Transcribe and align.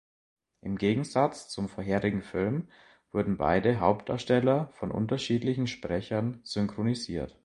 Im 0.61 0.79
Gegensatz 0.79 1.49
zum 1.49 1.69
vorherigen 1.69 2.23
Film 2.23 2.69
wurden 3.11 3.37
beide 3.37 3.79
Hauptdarsteller 3.81 4.69
von 4.69 4.89
unterschiedlichen 4.89 5.67
Sprechern 5.67 6.39
synchronisiert. 6.41 7.37